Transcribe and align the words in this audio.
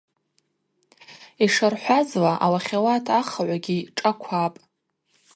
Йшырхӏвазла 1.43 2.31
ауахьауат 2.45 3.05
ахыгӏвгьи 3.19 3.79
шӏаквапӏ. 3.97 4.59